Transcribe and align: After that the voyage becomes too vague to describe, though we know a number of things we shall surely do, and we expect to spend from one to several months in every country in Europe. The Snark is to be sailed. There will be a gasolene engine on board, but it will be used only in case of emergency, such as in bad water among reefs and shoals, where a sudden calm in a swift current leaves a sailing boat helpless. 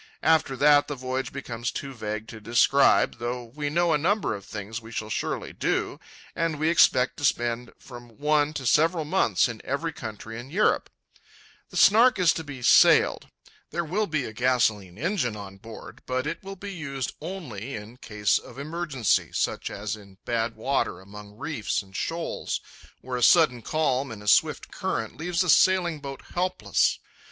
After 0.23 0.55
that 0.57 0.87
the 0.87 0.95
voyage 0.95 1.31
becomes 1.31 1.69
too 1.71 1.93
vague 1.93 2.27
to 2.29 2.41
describe, 2.41 3.19
though 3.19 3.43
we 3.45 3.69
know 3.69 3.93
a 3.93 3.99
number 3.99 4.33
of 4.33 4.45
things 4.45 4.81
we 4.81 4.91
shall 4.91 5.11
surely 5.11 5.53
do, 5.53 5.99
and 6.35 6.57
we 6.57 6.69
expect 6.69 7.17
to 7.17 7.23
spend 7.23 7.71
from 7.77 8.17
one 8.17 8.51
to 8.53 8.65
several 8.65 9.05
months 9.05 9.47
in 9.47 9.61
every 9.63 9.93
country 9.93 10.39
in 10.39 10.49
Europe. 10.49 10.89
The 11.69 11.77
Snark 11.77 12.17
is 12.17 12.33
to 12.33 12.43
be 12.43 12.63
sailed. 12.63 13.27
There 13.69 13.85
will 13.85 14.07
be 14.07 14.25
a 14.25 14.33
gasolene 14.33 14.97
engine 14.97 15.35
on 15.35 15.57
board, 15.57 16.01
but 16.07 16.25
it 16.25 16.41
will 16.41 16.55
be 16.55 16.73
used 16.73 17.13
only 17.21 17.75
in 17.75 17.97
case 17.97 18.39
of 18.39 18.57
emergency, 18.57 19.29
such 19.31 19.69
as 19.69 19.95
in 19.95 20.17
bad 20.25 20.55
water 20.55 20.99
among 20.99 21.37
reefs 21.37 21.83
and 21.83 21.95
shoals, 21.95 22.59
where 23.01 23.17
a 23.17 23.21
sudden 23.21 23.61
calm 23.61 24.11
in 24.11 24.23
a 24.23 24.27
swift 24.27 24.71
current 24.71 25.15
leaves 25.17 25.43
a 25.43 25.49
sailing 25.51 25.99
boat 25.99 26.23
helpless. 26.33 26.97